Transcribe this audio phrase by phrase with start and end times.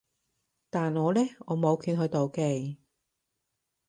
[0.71, 1.21] 但我呢？
[1.45, 2.79] 我冇權去妒忌